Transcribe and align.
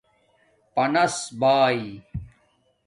پانس 0.73 1.15
بائ 1.39 1.79